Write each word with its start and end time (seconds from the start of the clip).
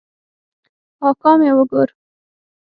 اکا 1.07 1.31
مې 1.39 1.49
وګوره. 1.57 1.93